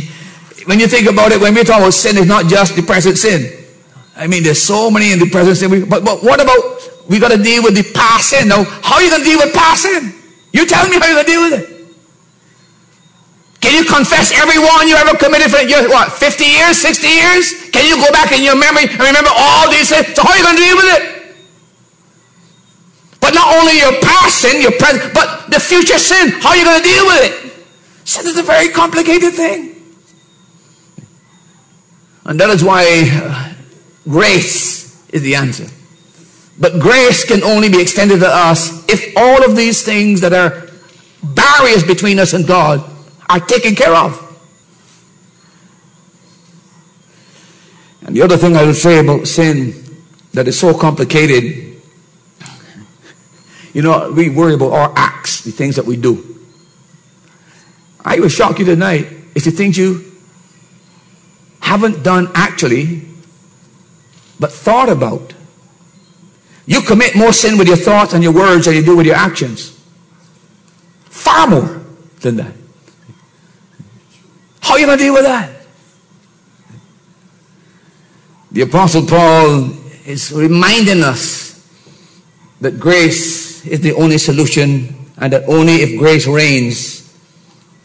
[0.65, 3.19] when you think about it, when we talk about sin, it's not just the present
[3.19, 3.63] sin.
[4.17, 5.87] I mean, there's so many in the present sin.
[5.87, 8.49] But, but what about we got to deal with the past sin?
[8.49, 10.15] Now, how are you going to deal with past sin?
[10.51, 11.72] You tell me how you're going to deal with it.
[13.63, 17.71] Can you confess every one you ever committed for your, what, 50 years, 60 years?
[17.71, 20.17] Can you go back in your memory and remember all these things?
[20.17, 21.03] So how are you going to deal with it?
[23.21, 26.31] But not only your past sin, your present, but the future sin.
[26.43, 27.53] How are you going to deal with it?
[28.05, 29.77] Sin is a very complicated thing.
[32.25, 33.55] And that is why uh,
[34.09, 35.69] grace is the answer.
[36.59, 40.69] But grace can only be extended to us if all of these things that are
[41.23, 42.92] barriers between us and God
[43.33, 44.29] are taken care of.
[48.03, 49.73] And the other thing I will say about sin
[50.35, 51.81] that is so complicated,
[53.73, 56.37] you know, we worry about our acts, the things that we do.
[58.05, 59.07] I will shock you tonight.
[59.35, 60.13] It's the things you
[61.61, 63.01] haven't done actually,
[64.39, 65.33] but thought about.
[66.67, 69.17] You commit more sin with your thoughts and your words than you do with your
[69.17, 69.79] actions.
[71.07, 71.83] Far more
[72.21, 72.62] than that.
[74.73, 75.51] How are you going to deal with that?
[78.53, 79.71] The Apostle Paul
[80.07, 81.63] is reminding us
[82.63, 87.15] that grace is the only solution and that only if grace reigns,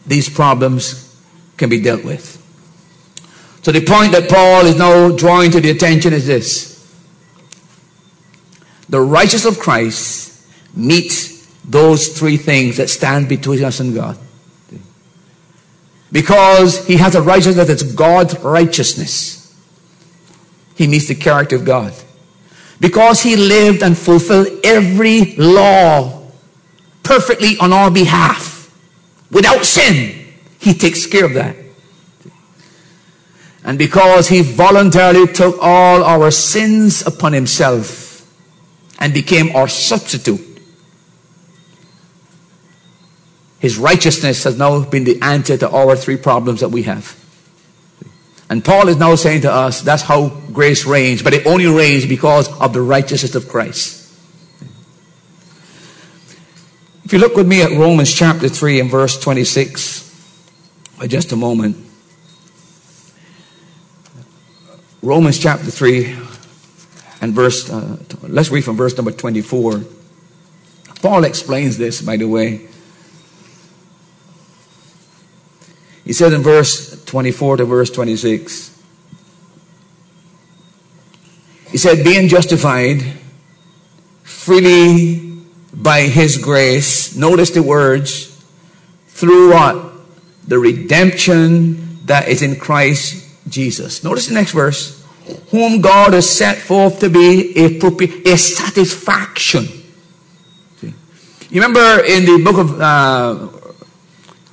[0.06, 1.14] these problems
[1.58, 2.36] can be dealt with.
[3.60, 6.90] So the point that Paul is now drawing to the attention is this.
[8.88, 10.42] The righteousness of Christ
[10.74, 14.18] meets those three things that stand between us and God.
[16.10, 19.54] Because he has a righteousness that's God's righteousness.
[20.74, 21.92] He meets the character of God.
[22.80, 26.22] Because he lived and fulfilled every law
[27.02, 28.72] perfectly on our behalf
[29.30, 30.26] without sin,
[30.60, 31.56] he takes care of that.
[33.64, 38.26] And because he voluntarily took all our sins upon himself
[38.98, 40.47] and became our substitute,
[43.58, 47.16] his righteousness has now been the answer to all our three problems that we have.
[48.50, 52.06] And Paul is now saying to us, that's how grace reigns, but it only reigns
[52.06, 53.96] because of the righteousness of Christ.
[57.04, 60.08] If you look with me at Romans chapter 3 and verse 26,
[60.98, 61.76] for just a moment.
[65.00, 66.16] Romans chapter 3
[67.20, 69.84] and verse, uh, let's read from verse number 24.
[71.00, 72.66] Paul explains this, by the way.
[76.08, 78.82] He said in verse 24 to verse 26,
[81.70, 83.02] he said, being justified
[84.22, 85.42] freely
[85.74, 88.42] by his grace, notice the words,
[89.08, 89.92] through what?
[90.46, 94.02] The redemption that is in Christ Jesus.
[94.02, 95.06] Notice the next verse.
[95.50, 99.66] Whom God has set forth to be a, a satisfaction.
[100.78, 100.94] See?
[101.50, 103.57] You remember in the book of uh,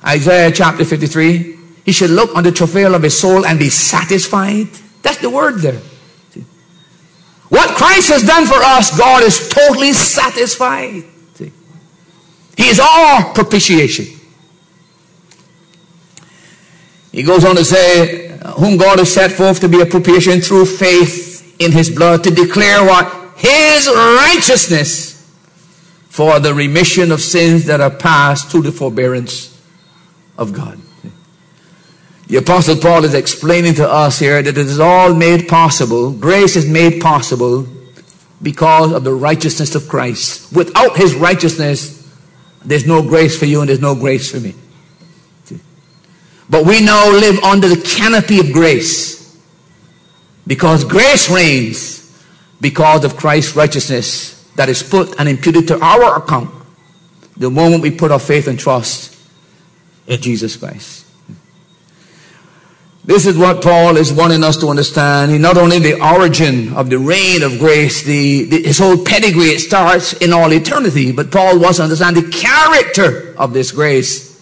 [0.04, 4.68] Isaiah chapter 53, he should look on the travail of his soul and be satisfied.
[5.02, 5.80] That's the word there.
[6.30, 6.44] See?
[7.48, 11.04] What Christ has done for us, God is totally satisfied.
[11.34, 11.52] See?
[12.56, 14.06] He is our propitiation.
[17.12, 20.40] He goes on to say, uh, whom God has set forth to be a propitiation
[20.40, 23.10] through faith in his blood to declare what?
[23.36, 25.14] His righteousness
[26.08, 29.55] for the remission of sins that are past through the forbearance
[30.38, 30.78] of God.
[32.28, 36.12] The apostle Paul is explaining to us here that it is all made possible.
[36.12, 37.66] Grace is made possible
[38.42, 40.52] because of the righteousness of Christ.
[40.52, 41.96] Without his righteousness,
[42.64, 44.54] there's no grace for you and there's no grace for me.
[46.50, 49.40] But we now live under the canopy of grace
[50.46, 52.24] because grace reigns
[52.60, 56.50] because of Christ's righteousness that is put and imputed to our account
[57.36, 59.15] the moment we put our faith and trust
[60.06, 61.06] in Jesus Christ.
[63.06, 65.30] This is what Paul is wanting us to understand.
[65.30, 69.50] He not only the origin of the reign of grace, the, the, his whole pedigree,
[69.50, 74.34] it starts in all eternity, but Paul wants to understand the character of this grace.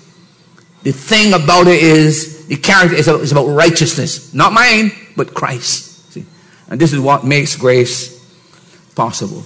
[0.83, 4.33] The thing about it is, the character is, is about righteousness.
[4.33, 6.11] Not mine, but Christ.
[6.13, 6.25] See?
[6.71, 8.15] And this is what makes grace
[8.95, 9.43] possible.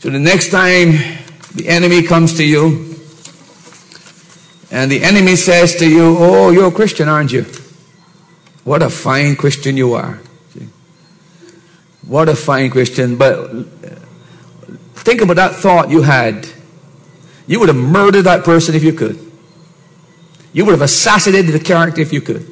[0.00, 0.92] So the next time
[1.54, 2.95] the enemy comes to you,
[4.76, 7.46] and the enemy says to you, Oh, you're a Christian, aren't you?
[8.62, 10.20] What a fine Christian you are.
[12.06, 13.16] What a fine Christian.
[13.16, 13.64] But uh,
[14.96, 16.46] think about that thought you had.
[17.46, 19.18] You would have murdered that person if you could.
[20.52, 22.46] You would have assassinated the character if you could.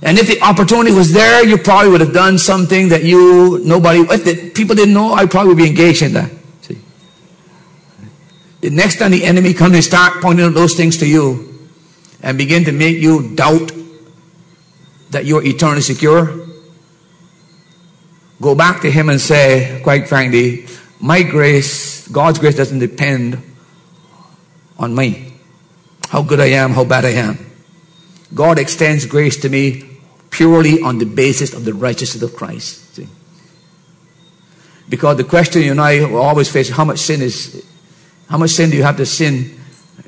[0.00, 4.00] And if the opportunity was there, you probably would have done something that you, nobody,
[4.00, 6.30] if the, people didn't know, I'd probably be engaged in that.
[8.66, 11.56] The next time the enemy comes and start pointing out those things to you
[12.20, 13.70] and begin to make you doubt
[15.10, 16.48] that you're eternally secure,
[18.40, 20.66] go back to him and say, quite frankly,
[20.98, 23.40] my grace, God's grace doesn't depend
[24.80, 25.34] on me.
[26.08, 27.38] How good I am, how bad I am.
[28.34, 30.00] God extends grace to me
[30.30, 32.96] purely on the basis of the righteousness of Christ.
[32.96, 33.06] See?
[34.88, 37.64] Because the question you and I will always face how much sin is
[38.28, 39.58] how much sin do you have to sin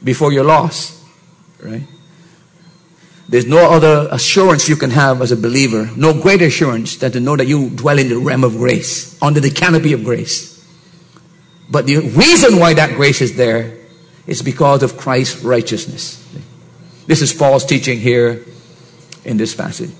[0.03, 1.03] before you're lost?
[1.63, 1.83] Right?
[3.29, 7.21] There's no other assurance you can have as a believer, no greater assurance than to
[7.21, 10.57] know that you dwell in the realm of grace, under the canopy of grace.
[11.71, 13.77] But the reason why that grace is there
[14.27, 16.25] is because of Christ's righteousness.
[17.07, 18.45] This is Paul's teaching here
[19.25, 19.91] in this passage.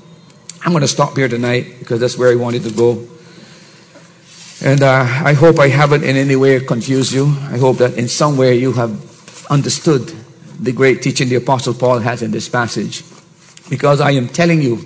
[0.65, 3.07] I'm going to stop here tonight because that's where I wanted to go.
[4.65, 7.27] And uh, I hope I haven't in any way confused you.
[7.27, 10.13] I hope that in some way you have understood
[10.59, 13.05] the great teaching the Apostle Paul has in this passage.
[13.71, 14.85] Because I am telling you,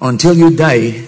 [0.00, 1.06] until you die,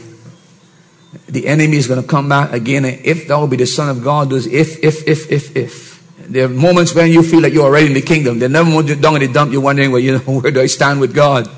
[1.29, 2.85] the enemy is going to come back again.
[2.85, 5.95] And if thou be the Son of God, does if, if, if, if, if.
[6.29, 8.39] There are moments when you feel like you're already in the kingdom.
[8.39, 10.67] There never moment down in the dump, you're wondering, well, you know, where do I
[10.67, 11.49] stand with God?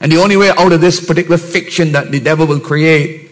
[0.00, 3.23] And the only way out of this particular fiction that the devil will create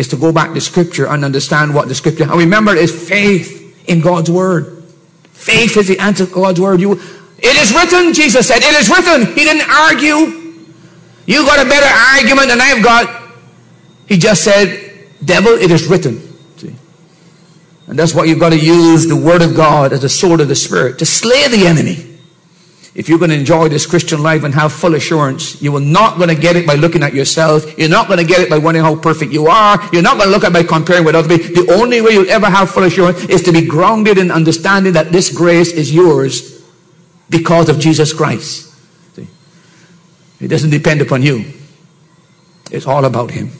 [0.00, 3.86] is to go back to scripture and understand what the scripture, and remember, it's faith
[3.86, 4.82] in God's word.
[5.32, 6.80] Faith is the answer to God's word.
[6.80, 9.26] You, it is written, Jesus said, it is written.
[9.34, 10.56] He didn't argue.
[11.26, 13.34] You got a better argument than I've got.
[14.08, 16.18] He just said, devil, it is written.
[16.56, 16.74] See?
[17.86, 20.48] And that's why you've got to use the word of God as a sword of
[20.48, 22.09] the spirit to slay the enemy.
[22.94, 26.16] If you're going to enjoy this Christian life and have full assurance, you are not
[26.16, 27.78] going to get it by looking at yourself.
[27.78, 29.78] You're not going to get it by wondering how perfect you are.
[29.92, 31.64] You're not going to look at it by comparing with other people.
[31.64, 35.12] The only way you'll ever have full assurance is to be grounded in understanding that
[35.12, 36.62] this grace is yours
[37.28, 38.74] because of Jesus Christ.
[39.14, 39.28] See?
[40.40, 41.44] It doesn't depend upon you.
[42.72, 43.52] It's all about Him.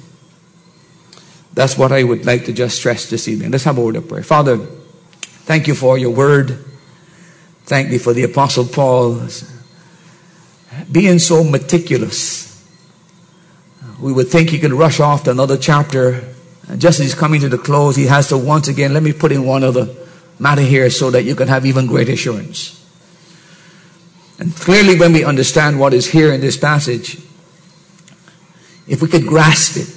[1.52, 3.52] That's what I would like to just stress this evening.
[3.52, 4.24] Let's have a word of prayer.
[4.24, 6.64] Father, thank you for your word.
[7.64, 9.28] Thank you for the Apostle Paul
[10.90, 12.48] being so meticulous.
[14.00, 16.24] We would think he could rush off to another chapter.
[16.68, 19.12] And just as he's coming to the close, he has to once again, let me
[19.12, 19.88] put in one other
[20.38, 22.76] matter here so that you can have even greater assurance.
[24.38, 27.18] And clearly, when we understand what is here in this passage,
[28.88, 29.96] if we could grasp it,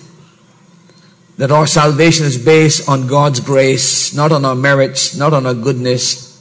[1.38, 5.54] that our salvation is based on God's grace, not on our merits, not on our
[5.54, 6.33] goodness,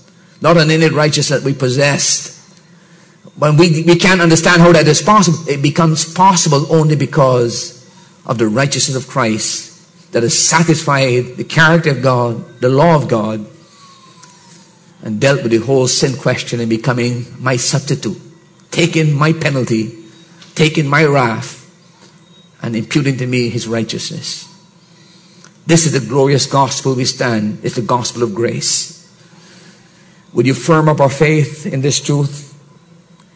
[0.43, 2.39] not an innate righteousness that we possessed.
[3.37, 7.81] When we, we can't understand how that is possible, it becomes possible only because
[8.27, 13.09] of the righteousness of Christ that has satisfied the character of God, the law of
[13.09, 13.47] God,
[15.03, 18.21] and dealt with the whole sin question and becoming my substitute,
[18.71, 20.05] taking my penalty,
[20.55, 21.59] taking my wrath,
[22.63, 24.49] and imputing to me his righteousness.
[25.67, 27.61] This is the glorious gospel we stand.
[27.65, 28.92] It's the gospel of grace.
[30.33, 32.49] Would you firm up our faith in this truth?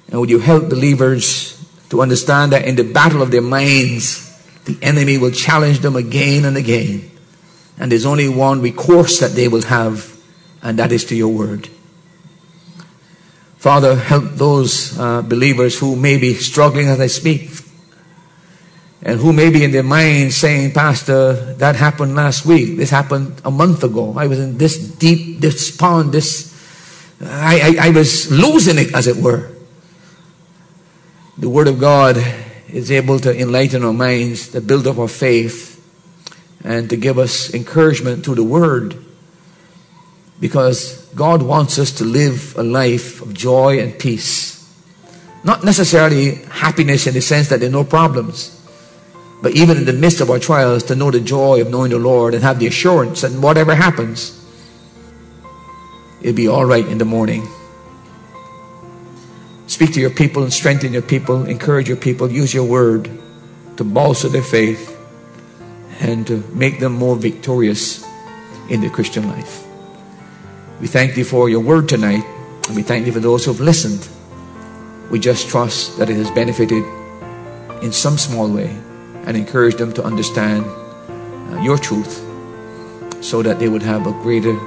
[0.08, 1.52] And would you help believers
[1.90, 4.24] to understand that in the battle of their minds,
[4.64, 7.10] the enemy will challenge them again and again.
[7.78, 10.16] And there's only one recourse that they will have,
[10.62, 11.68] and that is to your word.
[13.58, 17.50] Father, help those uh, believers who may be struggling as I speak,
[19.02, 22.76] and who may be in their mind saying, Pastor, that happened last week.
[22.76, 24.14] This happened a month ago.
[24.16, 26.55] I was in this deep, this pond, this
[27.20, 29.50] I, I, I was losing it, as it were.
[31.38, 32.16] The Word of God
[32.68, 35.74] is able to enlighten our minds, to build up our faith,
[36.64, 38.96] and to give us encouragement through the Word.
[40.40, 44.56] Because God wants us to live a life of joy and peace.
[45.44, 48.52] Not necessarily happiness in the sense that there are no problems,
[49.42, 51.98] but even in the midst of our trials, to know the joy of knowing the
[51.98, 54.45] Lord and have the assurance that whatever happens,
[56.26, 57.46] it'll be all right in the morning.
[59.68, 63.08] Speak to your people and strengthen your people, encourage your people, use your word
[63.76, 64.98] to bolster their faith
[66.00, 68.04] and to make them more victorious
[68.68, 69.64] in the Christian life.
[70.80, 72.24] We thank you for your word tonight,
[72.66, 74.08] and we thank you for those who have listened.
[75.12, 76.82] We just trust that it has benefited
[77.84, 78.76] in some small way
[79.26, 82.20] and encourage them to understand uh, your truth
[83.20, 84.58] so that they would have a greater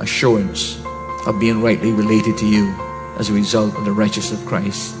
[0.00, 0.80] assurance
[1.26, 2.74] of being rightly related to you
[3.18, 4.96] as a result of the righteousness of Christ.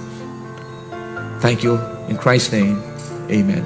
[1.40, 1.76] Thank you.
[2.08, 2.82] In Christ's name,
[3.30, 3.64] amen.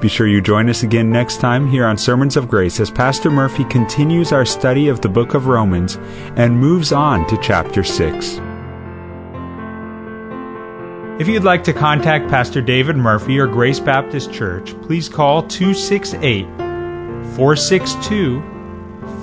[0.00, 3.30] Be sure you join us again next time here on Sermons of Grace as Pastor
[3.30, 5.96] Murphy continues our study of the book of Romans
[6.34, 8.40] and moves on to chapter 6.
[11.20, 16.46] If you'd like to contact Pastor David Murphy or Grace Baptist Church, please call 268
[17.36, 18.51] 462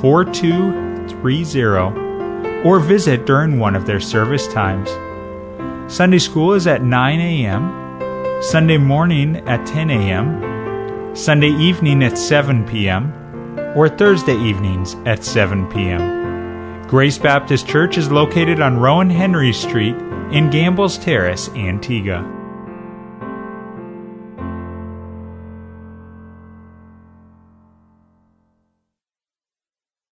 [0.02, 4.90] 4230 or visit during one of their service times.
[5.92, 12.66] Sunday school is at 9 a.m., Sunday morning at 10 a.m., Sunday evening at 7
[12.66, 13.14] p.m.,
[13.76, 16.88] or Thursday evenings at 7 p.m.
[16.88, 19.96] Grace Baptist Church is located on Rowan Henry Street
[20.32, 22.39] in Gambles Terrace, Antigua.